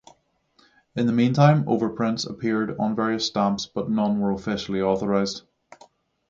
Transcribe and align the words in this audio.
In 0.95 1.05
the 1.05 1.13
meantime, 1.13 1.63
overprints 1.65 2.27
appeared 2.27 2.75
on 2.79 2.95
various 2.95 3.27
stamps, 3.27 3.67
but 3.67 3.91
none 3.91 4.19
were 4.19 4.31
officially 4.31 4.81
authorized. 4.81 5.43